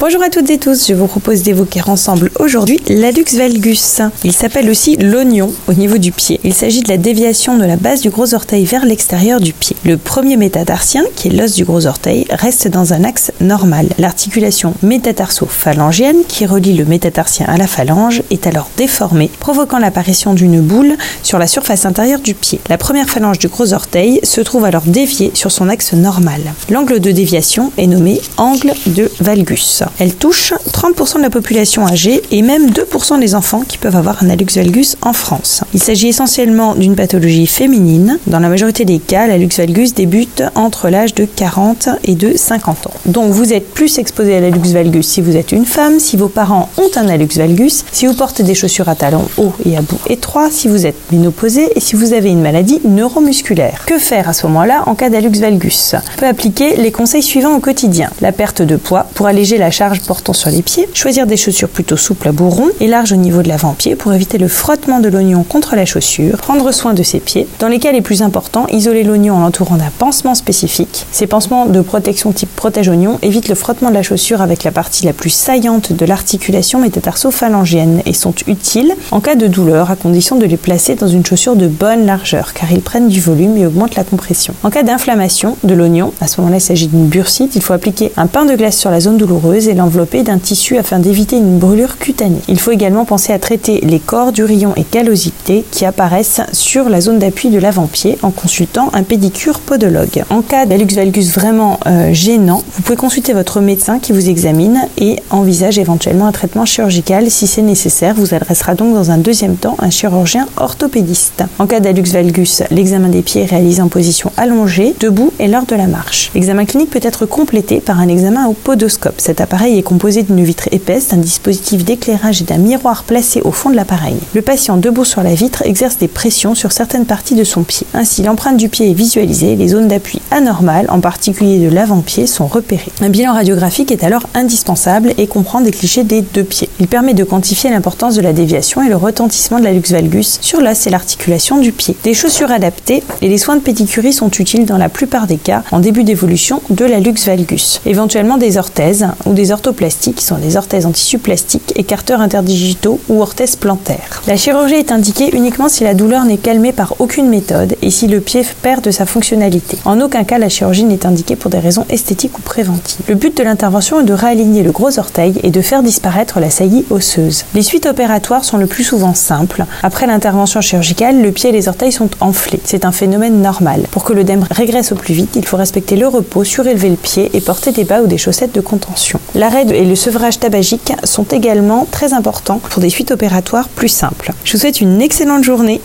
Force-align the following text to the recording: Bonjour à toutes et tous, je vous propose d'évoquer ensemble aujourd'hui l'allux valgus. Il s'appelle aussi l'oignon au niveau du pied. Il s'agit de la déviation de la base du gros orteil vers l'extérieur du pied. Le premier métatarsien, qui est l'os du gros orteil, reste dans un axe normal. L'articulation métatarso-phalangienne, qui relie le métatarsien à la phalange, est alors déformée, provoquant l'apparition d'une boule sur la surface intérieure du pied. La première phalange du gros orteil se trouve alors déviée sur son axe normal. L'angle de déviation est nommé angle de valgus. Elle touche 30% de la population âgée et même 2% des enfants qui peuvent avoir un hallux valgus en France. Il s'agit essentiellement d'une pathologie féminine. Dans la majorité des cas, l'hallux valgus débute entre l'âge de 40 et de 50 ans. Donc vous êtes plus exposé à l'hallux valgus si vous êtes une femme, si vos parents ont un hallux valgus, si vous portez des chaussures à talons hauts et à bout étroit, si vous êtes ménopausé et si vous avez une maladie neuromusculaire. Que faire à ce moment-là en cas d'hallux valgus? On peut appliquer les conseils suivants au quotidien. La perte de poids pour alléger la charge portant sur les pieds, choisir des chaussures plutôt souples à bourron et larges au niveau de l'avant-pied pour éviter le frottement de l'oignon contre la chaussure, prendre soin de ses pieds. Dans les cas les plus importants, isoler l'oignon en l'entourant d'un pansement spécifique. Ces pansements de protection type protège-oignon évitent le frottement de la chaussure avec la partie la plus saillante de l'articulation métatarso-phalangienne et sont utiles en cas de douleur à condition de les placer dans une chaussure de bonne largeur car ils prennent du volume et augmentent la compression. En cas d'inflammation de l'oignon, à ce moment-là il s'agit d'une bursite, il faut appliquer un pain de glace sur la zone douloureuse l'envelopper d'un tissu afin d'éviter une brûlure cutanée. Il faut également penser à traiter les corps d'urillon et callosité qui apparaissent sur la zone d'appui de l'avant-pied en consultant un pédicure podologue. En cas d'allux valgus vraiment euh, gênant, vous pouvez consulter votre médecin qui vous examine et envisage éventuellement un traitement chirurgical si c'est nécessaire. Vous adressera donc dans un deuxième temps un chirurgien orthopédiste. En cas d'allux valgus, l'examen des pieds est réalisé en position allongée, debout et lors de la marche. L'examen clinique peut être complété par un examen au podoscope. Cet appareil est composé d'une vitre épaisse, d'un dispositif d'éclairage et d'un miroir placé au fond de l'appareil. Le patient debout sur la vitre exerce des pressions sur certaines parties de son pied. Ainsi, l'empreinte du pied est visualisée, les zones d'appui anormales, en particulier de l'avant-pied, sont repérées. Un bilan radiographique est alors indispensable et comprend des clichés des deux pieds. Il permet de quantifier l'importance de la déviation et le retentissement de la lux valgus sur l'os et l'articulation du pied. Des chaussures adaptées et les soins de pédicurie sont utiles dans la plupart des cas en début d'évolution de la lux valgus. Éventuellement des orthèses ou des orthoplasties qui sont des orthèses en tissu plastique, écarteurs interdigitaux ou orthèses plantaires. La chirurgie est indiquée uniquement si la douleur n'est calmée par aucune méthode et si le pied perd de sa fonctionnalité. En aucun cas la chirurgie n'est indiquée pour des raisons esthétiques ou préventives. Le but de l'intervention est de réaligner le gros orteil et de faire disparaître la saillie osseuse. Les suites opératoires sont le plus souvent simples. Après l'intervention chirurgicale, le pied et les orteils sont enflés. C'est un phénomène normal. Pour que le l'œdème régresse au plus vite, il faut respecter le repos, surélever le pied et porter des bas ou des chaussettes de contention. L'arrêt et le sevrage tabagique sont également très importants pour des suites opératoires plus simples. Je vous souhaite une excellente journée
Bonjour 0.00 0.22
à 0.22 0.30
toutes 0.30 0.48
et 0.48 0.56
tous, 0.56 0.88
je 0.88 0.94
vous 0.94 1.06
propose 1.06 1.42
d'évoquer 1.42 1.82
ensemble 1.86 2.30
aujourd'hui 2.38 2.80
l'allux 2.88 3.36
valgus. 3.36 4.00
Il 4.24 4.32
s'appelle 4.32 4.70
aussi 4.70 4.96
l'oignon 4.96 5.52
au 5.68 5.74
niveau 5.74 5.98
du 5.98 6.10
pied. 6.10 6.40
Il 6.42 6.54
s'agit 6.54 6.80
de 6.80 6.88
la 6.88 6.96
déviation 6.96 7.58
de 7.58 7.66
la 7.66 7.76
base 7.76 8.00
du 8.00 8.08
gros 8.08 8.32
orteil 8.32 8.64
vers 8.64 8.86
l'extérieur 8.86 9.40
du 9.40 9.52
pied. 9.52 9.76
Le 9.84 9.98
premier 9.98 10.38
métatarsien, 10.38 11.04
qui 11.16 11.28
est 11.28 11.32
l'os 11.32 11.52
du 11.52 11.66
gros 11.66 11.84
orteil, 11.84 12.24
reste 12.30 12.66
dans 12.66 12.94
un 12.94 13.04
axe 13.04 13.30
normal. 13.42 13.90
L'articulation 13.98 14.72
métatarso-phalangienne, 14.82 16.24
qui 16.26 16.46
relie 16.46 16.72
le 16.72 16.86
métatarsien 16.86 17.44
à 17.46 17.58
la 17.58 17.66
phalange, 17.66 18.22
est 18.30 18.46
alors 18.46 18.70
déformée, 18.78 19.30
provoquant 19.38 19.78
l'apparition 19.78 20.32
d'une 20.32 20.62
boule 20.62 20.96
sur 21.22 21.38
la 21.38 21.46
surface 21.46 21.84
intérieure 21.84 22.20
du 22.20 22.32
pied. 22.32 22.58
La 22.70 22.78
première 22.78 23.10
phalange 23.10 23.38
du 23.38 23.48
gros 23.48 23.74
orteil 23.74 24.20
se 24.22 24.40
trouve 24.40 24.64
alors 24.64 24.84
déviée 24.86 25.30
sur 25.34 25.52
son 25.52 25.68
axe 25.68 25.92
normal. 25.92 26.40
L'angle 26.70 27.00
de 27.00 27.10
déviation 27.10 27.70
est 27.76 27.86
nommé 27.86 28.18
angle 28.38 28.72
de 28.86 29.10
valgus. 29.20 29.82
Elle 29.98 30.14
touche 30.14 30.54
30% 30.72 31.16
de 31.16 31.22
la 31.22 31.30
population 31.30 31.86
âgée 31.86 32.22
et 32.30 32.42
même 32.42 32.70
2% 32.70 33.20
des 33.20 33.34
enfants 33.34 33.62
qui 33.66 33.76
peuvent 33.76 33.96
avoir 33.96 34.22
un 34.22 34.30
hallux 34.30 34.46
valgus 34.54 34.96
en 35.02 35.12
France. 35.12 35.62
Il 35.74 35.82
s'agit 35.82 36.08
essentiellement 36.08 36.74
d'une 36.74 36.94
pathologie 36.94 37.46
féminine. 37.46 38.18
Dans 38.26 38.38
la 38.38 38.48
majorité 38.48 38.84
des 38.84 38.98
cas, 38.98 39.26
l'hallux 39.26 39.50
valgus 39.56 39.94
débute 39.94 40.42
entre 40.54 40.88
l'âge 40.88 41.14
de 41.14 41.24
40 41.24 41.88
et 42.04 42.14
de 42.14 42.36
50 42.36 42.86
ans. 42.86 42.92
Donc 43.06 43.30
vous 43.32 43.52
êtes 43.52 43.68
plus 43.74 43.98
exposé 43.98 44.36
à 44.36 44.40
l'hallux 44.40 44.72
valgus 44.72 45.06
si 45.06 45.20
vous 45.20 45.36
êtes 45.36 45.52
une 45.52 45.66
femme, 45.66 45.98
si 45.98 46.16
vos 46.16 46.28
parents 46.28 46.70
ont 46.78 46.90
un 46.96 47.08
hallux 47.08 47.36
valgus, 47.36 47.84
si 47.92 48.06
vous 48.06 48.14
portez 48.14 48.42
des 48.42 48.54
chaussures 48.54 48.88
à 48.88 48.94
talons 48.94 49.28
hauts 49.36 49.52
et 49.66 49.76
à 49.76 49.82
bout 49.82 50.00
étroit, 50.08 50.50
si 50.50 50.68
vous 50.68 50.86
êtes 50.86 51.12
ménopausé 51.12 51.68
et 51.74 51.80
si 51.80 51.96
vous 51.96 52.12
avez 52.12 52.30
une 52.30 52.42
maladie 52.42 52.80
neuromusculaire. 52.84 53.84
Que 53.86 53.98
faire 53.98 54.28
à 54.28 54.32
ce 54.32 54.46
moment-là 54.46 54.84
en 54.86 54.94
cas 54.94 55.10
d'hallux 55.10 55.38
valgus? 55.40 55.94
On 55.94 56.20
peut 56.20 56.26
appliquer 56.26 56.76
les 56.76 56.92
conseils 56.92 57.22
suivants 57.22 57.54
au 57.54 57.60
quotidien. 57.60 58.10
La 58.20 58.32
perte 58.32 58.62
de 58.62 58.76
poids 58.76 59.06
pour 59.14 59.26
alléger 59.26 59.58
la 59.58 59.70
charge 59.70 59.79
portant 60.06 60.32
sur 60.32 60.50
les 60.50 60.62
pieds, 60.62 60.88
choisir 60.92 61.26
des 61.26 61.36
chaussures 61.36 61.68
plutôt 61.68 61.96
souples 61.96 62.28
à 62.28 62.32
bourron 62.32 62.68
et 62.80 62.86
larges 62.86 63.12
au 63.12 63.16
niveau 63.16 63.42
de 63.42 63.48
l'avant-pied 63.48 63.96
pour 63.96 64.12
éviter 64.12 64.36
le 64.36 64.48
frottement 64.48 65.00
de 65.00 65.08
l'oignon 65.08 65.42
contre 65.42 65.74
la 65.74 65.86
chaussure, 65.86 66.36
prendre 66.36 66.70
soin 66.72 66.92
de 66.92 67.02
ses 67.02 67.18
pieds. 67.18 67.46
Dans 67.60 67.68
les 67.68 67.78
cas 67.78 67.92
les 67.92 68.02
plus 68.02 68.20
importants, 68.20 68.66
isoler 68.68 69.04
l'oignon 69.04 69.36
en 69.36 69.40
l'entourant 69.40 69.76
d'un 69.76 69.90
pansement 69.98 70.34
spécifique. 70.34 71.06
Ces 71.12 71.26
pansements 71.26 71.64
de 71.64 71.80
protection 71.80 72.32
type 72.32 72.54
protège-oignon 72.54 73.18
évitent 73.22 73.48
le 73.48 73.54
frottement 73.54 73.88
de 73.88 73.94
la 73.94 74.02
chaussure 74.02 74.42
avec 74.42 74.64
la 74.64 74.70
partie 74.70 75.06
la 75.06 75.14
plus 75.14 75.30
saillante 75.30 75.94
de 75.94 76.04
l'articulation 76.04 76.80
métatarso-phalangienne 76.80 78.02
et 78.04 78.12
sont 78.12 78.34
utiles 78.46 78.94
en 79.10 79.20
cas 79.20 79.34
de 79.34 79.46
douleur 79.46 79.90
à 79.90 79.96
condition 79.96 80.36
de 80.36 80.44
les 80.44 80.58
placer 80.58 80.94
dans 80.94 81.08
une 81.08 81.24
chaussure 81.24 81.56
de 81.56 81.68
bonne 81.68 82.04
largeur 82.04 82.52
car 82.52 82.70
ils 82.70 82.82
prennent 82.82 83.08
du 83.08 83.20
volume 83.20 83.56
et 83.56 83.66
augmentent 83.66 83.96
la 83.96 84.04
compression. 84.04 84.54
En 84.62 84.68
cas 84.68 84.82
d'inflammation 84.82 85.56
de 85.64 85.74
l'oignon, 85.74 86.12
à 86.20 86.26
ce 86.26 86.40
moment-là 86.40 86.58
il 86.58 86.62
s'agit 86.62 86.88
d'une 86.88 87.06
bursite, 87.06 87.56
il 87.56 87.62
faut 87.62 87.72
appliquer 87.72 88.12
un 88.18 88.26
pain 88.26 88.44
de 88.44 88.54
glace 88.54 88.76
sur 88.76 88.90
la 88.90 89.00
zone 89.00 89.16
douloureuse 89.16 89.69
l'envelopper 89.74 90.22
d'un 90.22 90.38
tissu 90.38 90.78
afin 90.78 90.98
d'éviter 90.98 91.36
une 91.36 91.58
brûlure 91.58 91.98
cutanée. 91.98 92.40
Il 92.48 92.58
faut 92.58 92.70
également 92.70 93.04
penser 93.04 93.32
à 93.32 93.38
traiter 93.38 93.80
les 93.82 93.98
corps 93.98 94.32
d'urillon 94.32 94.72
et 94.76 94.84
callosité 94.84 95.64
qui 95.70 95.84
apparaissent 95.84 96.40
sur 96.52 96.88
la 96.88 97.00
zone 97.00 97.18
d'appui 97.18 97.50
de 97.50 97.58
l'avant-pied 97.58 98.18
en 98.22 98.30
consultant 98.30 98.90
un 98.92 99.02
pédicure 99.02 99.60
podologue. 99.60 100.24
En 100.30 100.42
cas 100.42 100.66
d'allux 100.66 100.94
valgus 100.94 101.32
vraiment 101.32 101.78
euh, 101.86 102.12
gênant, 102.12 102.62
vous 102.72 102.82
pouvez 102.82 102.96
consulter 102.96 103.32
votre 103.32 103.60
médecin 103.60 103.98
qui 103.98 104.12
vous 104.12 104.28
examine 104.28 104.80
et 104.98 105.16
envisage 105.30 105.78
éventuellement 105.78 106.26
un 106.26 106.32
traitement 106.32 106.64
chirurgical 106.64 107.30
si 107.30 107.46
c'est 107.46 107.62
nécessaire. 107.62 108.14
Vous 108.14 108.34
adressera 108.34 108.74
donc 108.74 108.94
dans 108.94 109.10
un 109.10 109.18
deuxième 109.18 109.56
temps 109.56 109.76
un 109.78 109.90
chirurgien 109.90 110.46
orthopédiste. 110.56 111.44
En 111.58 111.66
cas 111.66 111.80
d'allux 111.80 112.12
valgus, 112.12 112.62
l'examen 112.70 113.08
des 113.08 113.22
pieds 113.22 113.42
est 113.42 113.46
réalisé 113.46 113.82
en 113.82 113.88
position 113.88 114.32
allongée, 114.36 114.94
debout 115.00 115.32
et 115.38 115.48
lors 115.48 115.66
de 115.66 115.74
la 115.74 115.86
marche. 115.86 116.30
L'examen 116.34 116.64
clinique 116.64 116.90
peut 116.90 117.00
être 117.02 117.26
complété 117.26 117.80
par 117.80 118.00
un 118.00 118.08
examen 118.08 118.46
au 118.46 118.52
podoscope. 118.52 119.14
Cet 119.18 119.40
appareil 119.40 119.59
est 119.68 119.82
composé 119.82 120.22
d'une 120.22 120.42
vitre 120.42 120.68
épaisse, 120.72 121.08
d'un 121.08 121.18
dispositif 121.18 121.84
d'éclairage 121.84 122.40
et 122.42 122.44
d'un 122.44 122.58
miroir 122.58 123.04
placé 123.04 123.40
au 123.42 123.52
fond 123.52 123.70
de 123.70 123.76
l'appareil. 123.76 124.16
Le 124.34 124.42
patient 124.42 124.76
debout 124.76 125.04
sur 125.04 125.22
la 125.22 125.34
vitre 125.34 125.62
exerce 125.66 125.98
des 125.98 126.08
pressions 126.08 126.54
sur 126.54 126.72
certaines 126.72 127.06
parties 127.06 127.34
de 127.34 127.44
son 127.44 127.62
pied. 127.62 127.86
Ainsi, 127.94 128.22
l'empreinte 128.22 128.56
du 128.56 128.68
pied 128.68 128.90
est 128.90 128.94
visualisée, 128.94 129.56
les 129.56 129.68
zones 129.68 129.88
d'appui 129.88 130.20
anormales, 130.30 130.86
en 130.88 131.00
particulier 131.00 131.58
de 131.58 131.72
l'avant-pied, 131.72 132.26
sont 132.26 132.46
repérées. 132.46 132.92
Un 133.00 133.08
bilan 133.08 133.34
radiographique 133.34 133.92
est 133.92 134.04
alors 134.04 134.26
indispensable 134.34 135.12
et 135.18 135.26
comprend 135.26 135.60
des 135.60 135.70
clichés 135.70 136.04
des 136.04 136.22
deux 136.22 136.44
pieds. 136.44 136.68
Il 136.80 136.88
permet 136.88 137.14
de 137.14 137.24
quantifier 137.24 137.70
l'importance 137.70 138.14
de 138.14 138.22
la 138.22 138.32
déviation 138.32 138.82
et 138.82 138.88
le 138.88 138.96
retentissement 138.96 139.58
de 139.58 139.64
la 139.64 139.72
lux 139.72 139.92
valgus 139.92 140.38
sur 140.40 140.60
l'os 140.60 140.86
et 140.86 140.90
l'articulation 140.90 141.58
du 141.58 141.72
pied. 141.72 141.96
Des 142.04 142.14
chaussures 142.14 142.50
adaptées 142.50 143.02
et 143.20 143.28
les 143.28 143.38
soins 143.38 143.56
de 143.56 143.60
pédicurie 143.60 144.12
sont 144.12 144.30
utiles 144.30 144.64
dans 144.64 144.78
la 144.78 144.88
plupart 144.88 145.26
des 145.26 145.36
cas 145.36 145.62
en 145.72 145.80
début 145.80 146.04
d'évolution 146.04 146.62
de 146.70 146.84
la 146.84 147.00
lux 147.00 147.26
valgus. 147.26 147.80
Éventuellement 147.84 148.38
des 148.38 148.56
orthèses 148.56 149.06
ou 149.26 149.32
des 149.32 149.49
orthoplasties 149.52 150.14
qui 150.14 150.24
sont 150.24 150.38
des 150.38 150.56
orthèses 150.56 150.86
en 150.86 150.92
tissu 150.92 151.18
plastique, 151.18 151.72
écarteurs 151.76 152.20
interdigitaux 152.20 153.00
ou 153.08 153.20
orthèses 153.20 153.56
plantaires. 153.56 154.22
La 154.28 154.36
chirurgie 154.36 154.76
est 154.76 154.92
indiquée 154.92 155.34
uniquement 155.34 155.68
si 155.68 155.84
la 155.84 155.94
douleur 155.94 156.24
n'est 156.24 156.36
calmée 156.36 156.72
par 156.72 156.94
aucune 157.00 157.28
méthode 157.28 157.76
et 157.82 157.90
si 157.90 158.06
le 158.06 158.20
pied 158.20 158.46
perd 158.62 158.84
de 158.84 158.90
sa 158.90 159.06
fonctionnalité. 159.06 159.78
En 159.84 160.00
aucun 160.00 160.24
cas 160.24 160.38
la 160.38 160.48
chirurgie 160.48 160.84
n'est 160.84 161.06
indiquée 161.06 161.36
pour 161.36 161.50
des 161.50 161.58
raisons 161.58 161.86
esthétiques 161.90 162.38
ou 162.38 162.42
préventives. 162.42 163.02
Le 163.08 163.16
but 163.16 163.36
de 163.36 163.42
l'intervention 163.42 164.00
est 164.00 164.04
de 164.04 164.12
réaligner 164.12 164.62
le 164.62 164.70
gros 164.70 164.98
orteil 164.98 165.40
et 165.42 165.50
de 165.50 165.60
faire 165.60 165.82
disparaître 165.82 166.38
la 166.38 166.50
saillie 166.50 166.84
osseuse. 166.90 167.44
Les 167.54 167.62
suites 167.62 167.86
opératoires 167.86 168.44
sont 168.44 168.58
le 168.58 168.66
plus 168.66 168.84
souvent 168.84 169.14
simples. 169.14 169.64
Après 169.82 170.06
l'intervention 170.06 170.60
chirurgicale, 170.60 171.20
le 171.20 171.32
pied 171.32 171.50
et 171.50 171.52
les 171.52 171.68
orteils 171.68 171.92
sont 171.92 172.10
enflés. 172.20 172.60
C'est 172.64 172.84
un 172.84 172.92
phénomène 172.92 173.42
normal. 173.42 173.86
Pour 173.90 174.04
que 174.04 174.12
le 174.12 174.20
l'œdème 174.20 174.46
régresse 174.50 174.92
au 174.92 174.96
plus 174.96 175.14
vite, 175.14 175.34
il 175.36 175.46
faut 175.46 175.56
respecter 175.56 175.96
le 175.96 176.06
repos, 176.06 176.44
surélever 176.44 176.90
le 176.90 176.96
pied 176.96 177.30
et 177.32 177.40
porter 177.40 177.72
des 177.72 177.84
bas 177.84 178.02
ou 178.02 178.06
des 178.06 178.18
chaussettes 178.18 178.54
de 178.54 178.60
contention. 178.60 179.18
L'arrêt 179.34 179.64
et 179.68 179.84
le 179.84 179.94
sevrage 179.94 180.40
tabagique 180.40 180.92
sont 181.04 181.24
également 181.24 181.86
très 181.90 182.12
importants 182.12 182.58
pour 182.58 182.80
des 182.82 182.90
suites 182.90 183.12
opératoires 183.12 183.68
plus 183.68 183.88
simples. 183.88 184.32
Je 184.44 184.52
vous 184.52 184.58
souhaite 184.58 184.80
une 184.80 185.00
excellente 185.00 185.44
journée 185.44 185.80